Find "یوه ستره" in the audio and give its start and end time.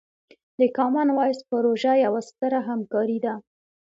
2.05-2.59